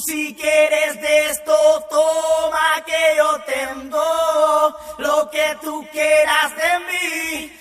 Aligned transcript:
si 0.00 0.34
quieres 0.34 1.00
de 1.00 1.26
esto, 1.30 1.54
toma 1.90 2.84
que 2.86 3.16
yo 3.16 3.40
tengo 3.46 4.76
lo 4.98 5.30
que 5.30 5.56
tú 5.62 5.86
quieras 5.92 6.52
de 6.56 6.78
mí. 6.80 7.59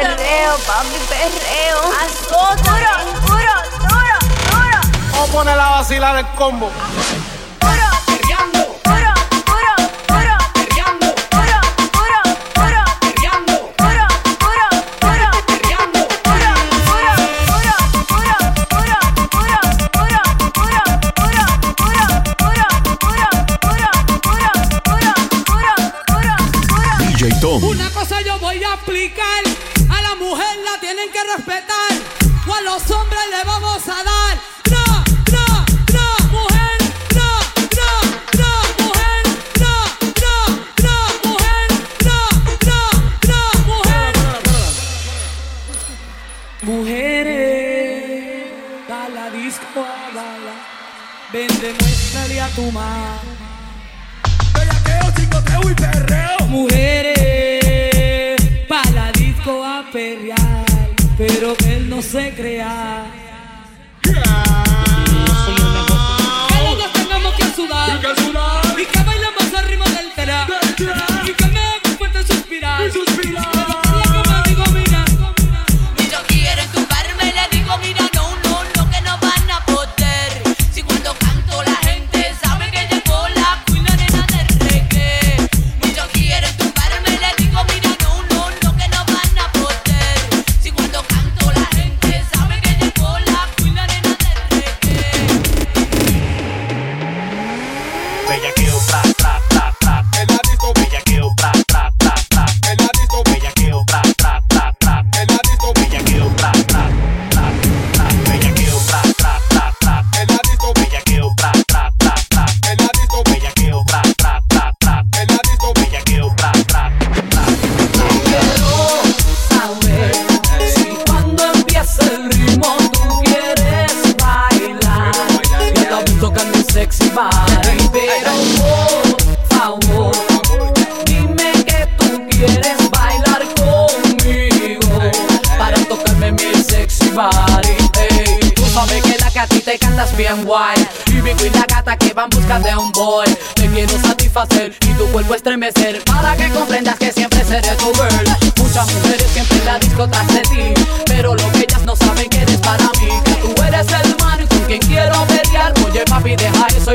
perreo, 0.00 0.58
papi, 0.66 0.98
perreo. 1.08 1.78
Haz 2.00 2.28
duro, 2.28 2.94
duro, 3.26 3.56
duro, 3.78 4.18
duro. 4.50 4.80
Vamos 5.12 5.28
a 5.28 5.32
poner 5.32 5.58
a 5.58 5.68
vacilar 5.70 6.16
el 6.16 6.26
combo. 6.28 6.70
demuéstrale 51.72 52.40
a 52.40 52.48
tu 52.48 52.70
mamá. 52.72 53.18
Bellaqueo, 54.54 55.12
chicoteo 55.16 55.70
y 55.70 55.74
perreo. 55.74 56.46
Mujeres, 56.48 58.40
pa' 58.68 58.90
la 58.92 59.12
disco 59.12 59.64
a 59.64 59.84
perrear, 59.92 60.64
pero 61.16 61.54
que 61.56 61.76
él 61.76 61.88
no 61.88 62.02
se 62.02 62.34
crea. 62.34 63.19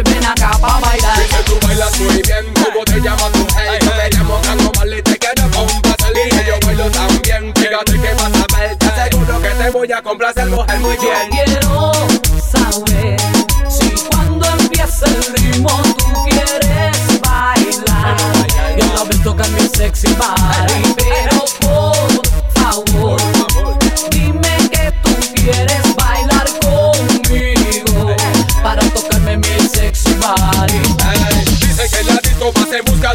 ven 0.06 0.26
acá 0.26 0.52
pa' 0.60 0.80
bailar. 0.80 1.18
Dice 1.20 1.44
tú 1.46 1.60
bailas 1.66 2.00
muy 2.00 2.22
bien, 2.22 2.54
¿cómo 2.64 2.84
te 2.86 3.00
llamas 3.00 3.32
tú? 3.32 3.48
Hey, 3.58 3.80
yo 3.82 3.92
me 3.96 4.10
llamo 4.10 4.36
Tango 4.42 4.72
Marley, 4.78 5.02
te 5.02 5.18
quiero 5.18 5.50
complacer 5.52 6.14
y 6.16 6.48
yo 6.48 6.56
bailo 6.66 6.90
también. 6.92 7.54
Fíjate 7.56 7.94
que 7.94 8.14
vas 8.14 8.32
a 8.34 8.58
ver, 8.58 8.76
te 8.78 8.86
aseguro 8.86 9.42
que 9.42 9.50
te 9.50 9.70
voy 9.72 9.92
a 9.92 10.02
complacer, 10.02 10.46
mujer, 10.48 10.80
muy 10.80 10.98
bien. 10.98 11.30
Yo 11.32 11.44
quiero 11.44 11.92
saber 12.52 13.18
si 13.70 13.90
cuando 14.10 14.48
empieza 14.60 15.06
el 15.06 15.24
ritmo 15.36 15.70
tú 15.98 16.06
quieres 16.30 17.22
bailar. 17.22 18.18
Yo 18.78 18.86
la 18.94 19.04
vez 19.04 19.24
toca 19.24 19.44
mi 19.50 19.68
sexy 19.68 20.14
body, 20.16 20.96
pero 20.98 21.35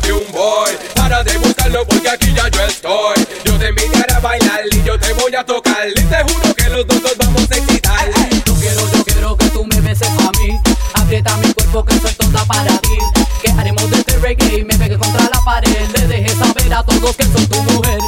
de 0.00 0.12
un 0.12 0.32
boy. 0.32 0.72
Para 0.94 1.22
de 1.22 1.38
porque 1.84 2.08
aquí 2.08 2.32
ya 2.34 2.48
yo 2.48 2.62
estoy. 2.62 3.26
Yo 3.44 3.58
te 3.58 3.68
invitaré 3.68 4.14
a 4.14 4.20
bailar 4.20 4.60
y 4.70 4.82
yo 4.82 4.98
te 4.98 5.12
voy 5.14 5.34
a 5.34 5.44
tocar. 5.44 5.88
Y 5.88 5.94
te 5.94 6.22
juro 6.22 6.54
que 6.54 6.68
los 6.68 6.86
dos 6.86 7.02
nos 7.02 7.16
vamos 7.16 7.50
a 7.50 7.56
excitar. 7.56 8.10
Yo 8.46 8.54
quiero, 8.54 8.92
yo 8.92 9.04
quiero 9.04 9.36
que 9.36 9.46
tú 9.50 9.64
me 9.64 9.80
beses 9.80 10.08
a 10.08 10.30
mí. 10.38 10.58
Aprieta 10.94 11.36
mi 11.38 11.52
cuerpo 11.52 11.84
que 11.84 11.98
soy 11.98 12.12
toda 12.14 12.44
para 12.44 12.76
ti. 12.78 12.98
Que 13.42 13.50
haremos 13.52 13.90
de 13.90 13.98
este 13.98 14.18
reggae 14.18 14.58
y 14.58 14.64
me 14.64 14.76
pegué 14.76 14.98
contra 14.98 15.22
la 15.24 15.40
pared. 15.44 15.88
Le 15.94 16.06
dejé 16.06 16.28
saber 16.30 16.74
a 16.74 16.82
todos 16.82 17.16
que 17.16 17.24
soy 17.24 17.46
tu 17.46 17.62
mujer. 17.62 17.98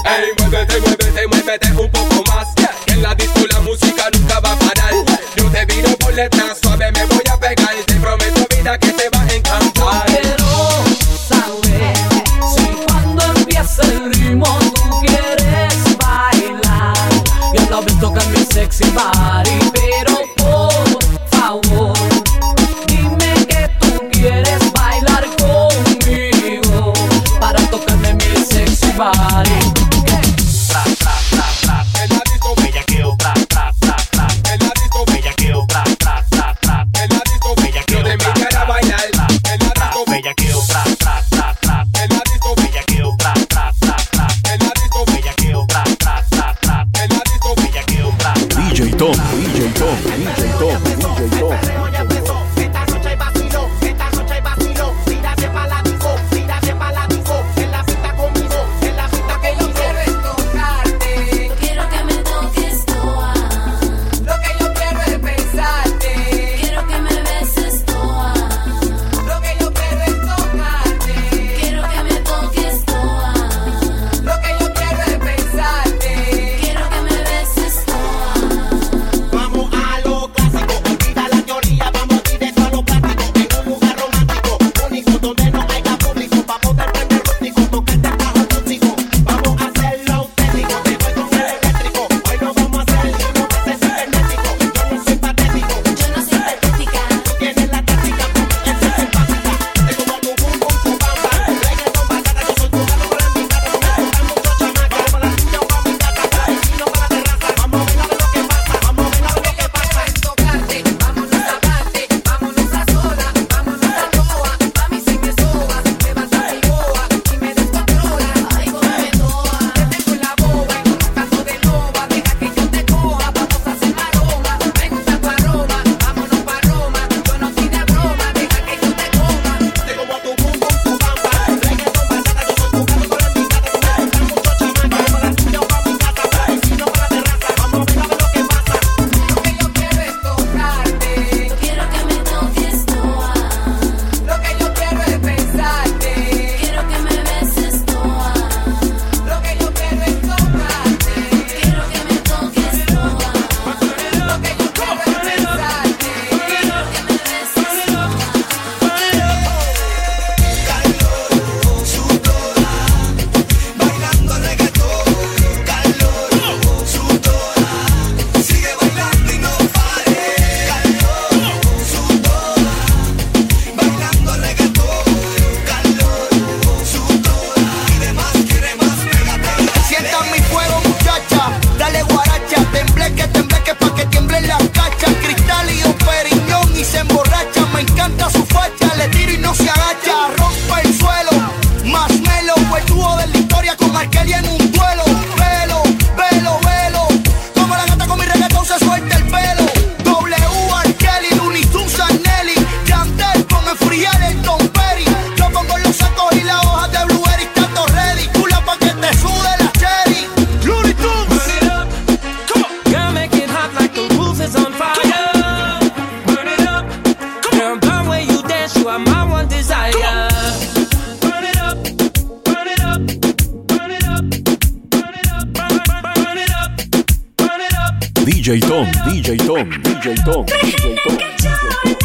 Tom, 228.82 228.90
DJ 229.06 229.36
Tom, 229.36 229.70
DJ 229.82 230.14
Tom, 230.24 230.44
DJ 230.46 230.96
Tom. 230.96 231.16
DJ 231.16 231.46
Tom. 231.84 232.01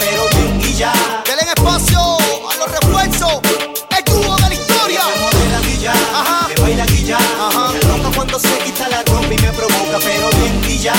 pero 0.00 0.28
bien 0.36 0.60
y 0.60 0.74
ya. 0.74 0.92
Denle 1.26 1.42
espacio 1.54 1.98
a 1.98 2.56
los 2.56 2.70
refuerzos, 2.80 3.40
el 3.96 4.04
dúo 4.04 4.36
de 4.36 4.48
la 4.48 4.54
historia. 4.54 5.00
Me 5.32 5.44
de 5.44 5.50
la 5.52 5.60
guilla, 5.60 5.92
Ajá. 6.14 6.48
me 6.48 6.54
baila 6.62 6.86
guilla. 6.86 7.18
Ajá. 7.18 7.72
Me 7.72 7.80
loca 7.88 8.10
cuando 8.16 8.38
se 8.38 8.58
quita 8.58 8.88
la 8.88 9.02
ropa 9.04 9.26
y 9.32 9.38
me 9.38 9.52
provoca, 9.52 9.98
pero 10.02 10.28
bien 10.38 10.60
y 10.68 10.78
ya. 10.78 10.94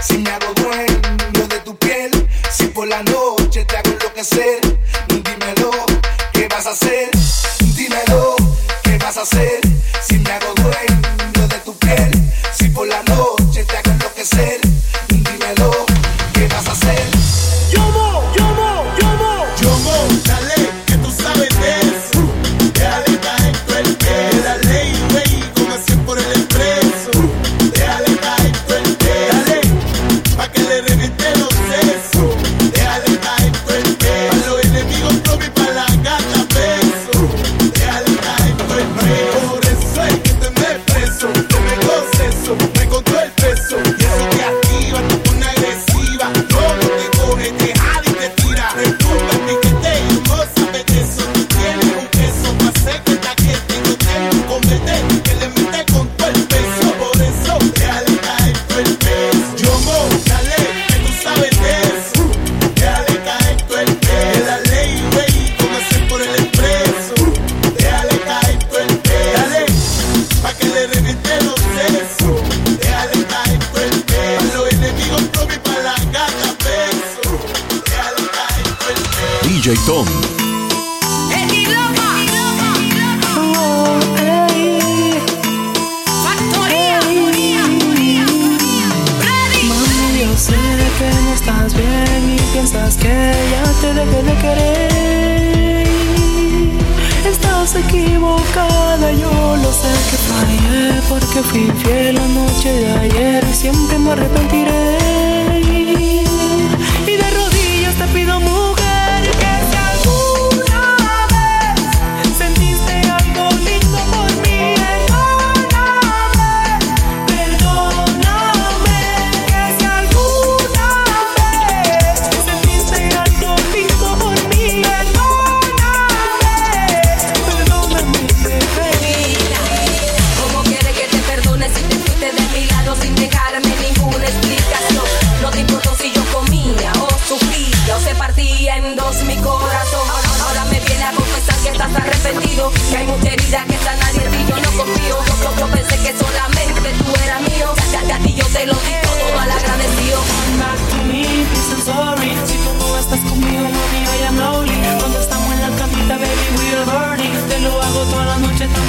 si 0.00 0.18
me 0.18 0.30
hago 0.30 0.52
dueño 0.54 1.48
de 1.48 1.60
tu 1.60 1.76
piel, 1.76 2.10
si 2.50 2.66
por 2.68 2.88
la 2.88 3.02
noche 3.02 3.64
te 3.64 3.76
hago 3.76 3.90
enloquecer. 3.90 4.67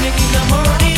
La 0.02 0.10
noche, 0.10 0.30
también 0.30 0.30
in. 0.30 0.32
the 0.32 0.56
morning 0.56 0.89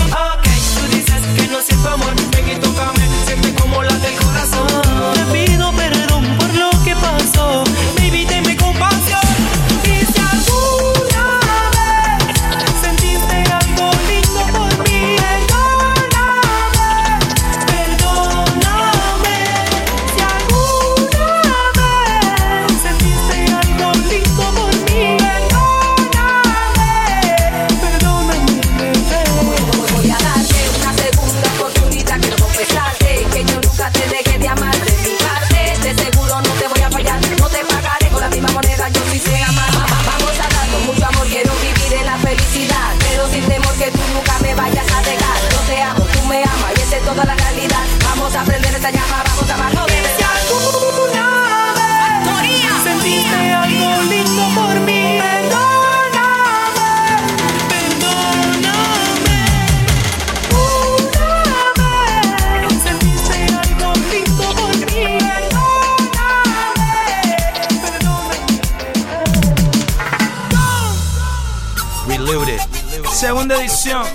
像 73.83 74.05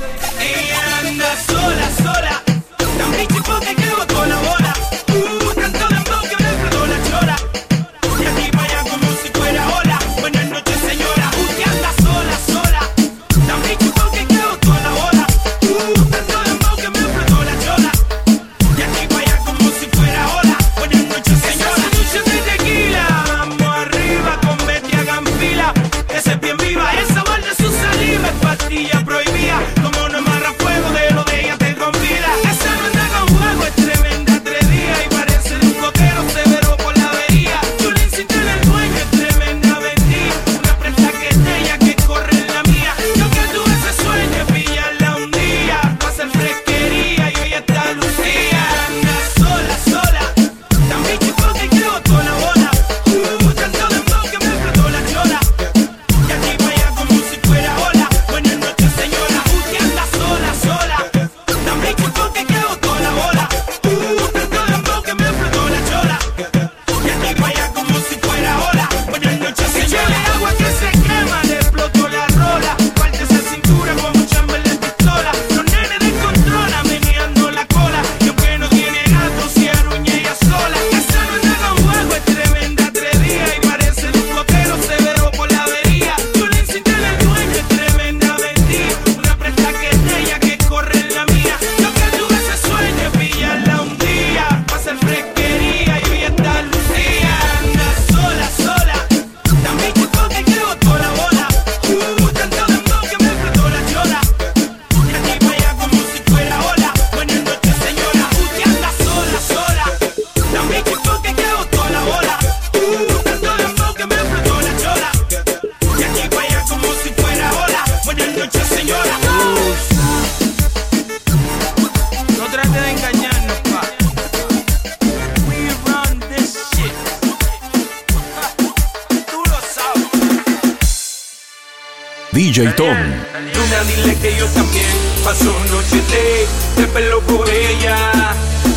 yo 134.47 134.53
también 134.53 134.87
paso 135.25 135.53
noche 135.71 136.03
de, 136.11 136.81
de 136.81 136.89
pelo 136.89 137.21
por 137.23 137.49
ella. 137.49 137.97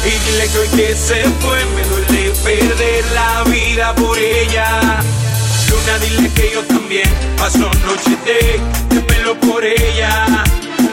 Y 0.05 0.31
dile 0.31 0.47
que 0.47 0.57
hoy 0.57 0.67
que 0.69 0.95
se 0.95 1.23
fue 1.41 1.63
me 1.75 1.83
duele 1.83 2.31
perder 2.43 3.05
la 3.13 3.43
vida 3.43 3.93
por 3.95 4.17
ella. 4.17 5.01
Luna, 5.69 5.99
dile 5.99 6.29
que 6.33 6.51
yo 6.53 6.63
también 6.65 7.09
paso 7.37 7.69
noche 7.85 8.17
de, 8.25 8.95
de 8.95 9.01
pelo 9.01 9.35
por 9.39 9.63
ella. 9.63 10.25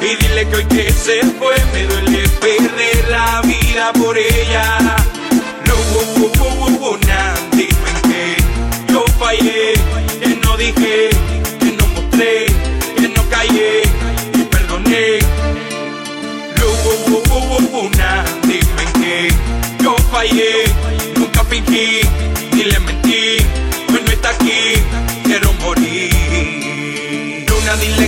Y 0.02 0.16
dile 0.22 0.48
que 0.48 0.56
hoy 0.56 0.64
que 0.66 0.92
se 0.92 1.22
fue 1.38 1.54
me 1.72 1.84
duele 1.84 2.28
perder 2.40 3.08
la 3.08 3.42
vida 3.42 3.92
por 3.92 4.18
ella. 4.18 4.96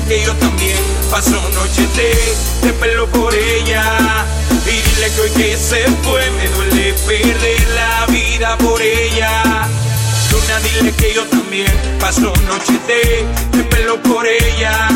Que 0.09 0.25
yo 0.25 0.35
también 0.37 0.79
paso 1.11 1.39
noche 1.55 1.87
de, 1.95 2.67
de 2.67 2.73
pelo 2.75 3.07
por 3.09 3.35
ella. 3.35 3.85
Y 4.65 4.71
dile 4.71 5.11
que 5.15 5.21
hoy 5.21 5.31
que 5.31 5.57
se 5.57 5.85
fue 6.03 6.31
me 6.31 6.49
duele 6.49 6.95
perder 7.07 7.69
la 7.75 8.07
vida 8.07 8.57
por 8.57 8.81
ella. 8.81 9.69
Luna, 10.33 10.61
dile 10.61 10.93
que 10.93 11.15
yo 11.15 11.25
también 11.27 11.73
paso 12.01 12.33
noche 12.47 12.73
de, 12.87 13.27
de 13.57 13.65
pelo 13.65 14.03
por 14.03 14.27
ella. 14.27 14.89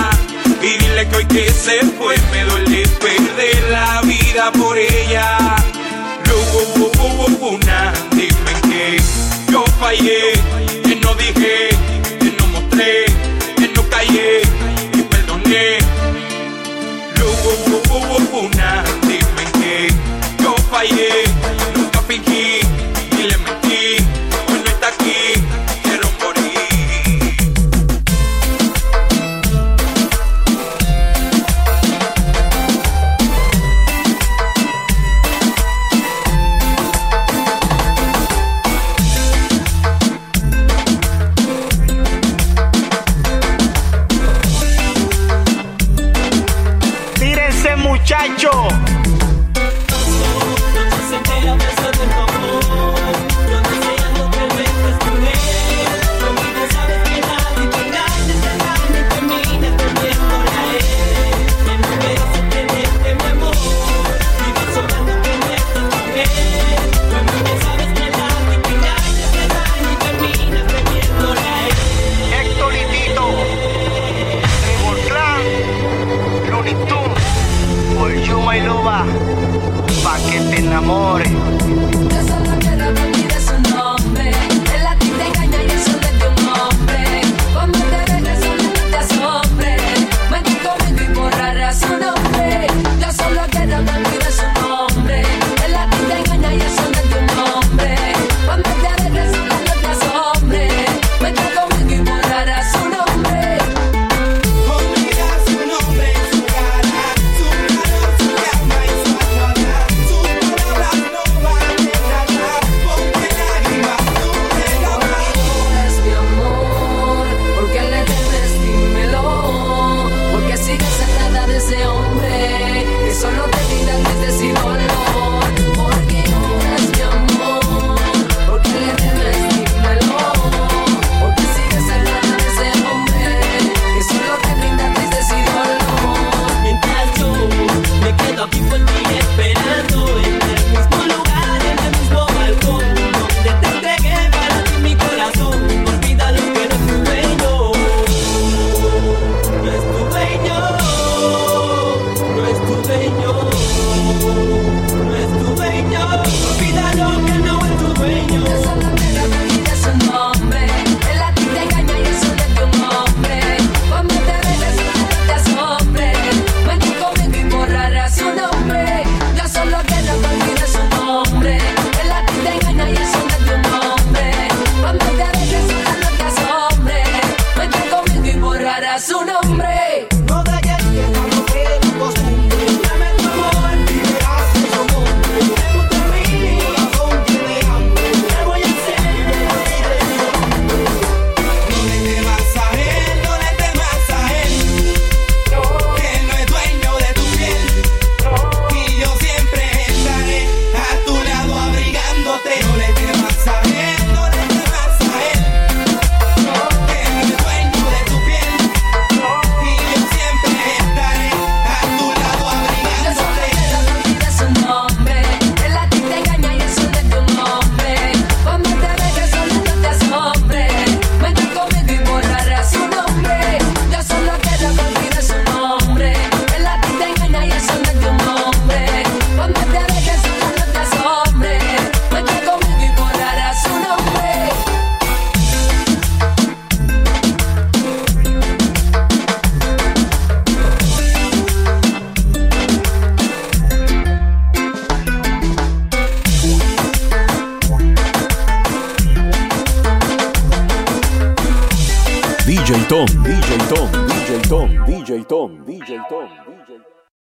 Y 0.63 0.79
dile 0.79 1.07
que 1.09 1.17
hoy 1.17 1.27
que 1.27 1.53
se 1.53 1.81
fue 1.99 2.17
me 2.33 2.45
duele 2.45 2.89
perder 2.99 3.71
la 3.71 4.01
vida 4.03 4.51
por 4.53 4.79
ella. 4.79 5.57
Lu, 6.25 7.59
nah, 7.67 7.93
dime 8.13 8.55
qué 8.63 9.23
yo 9.53 9.65
fallé, 9.79 10.33
que 10.83 10.97
no 10.97 11.15
dije, 11.15 11.69
Tírense, 47.63 47.77
muchachos. 47.77 48.73
amore 80.93 81.42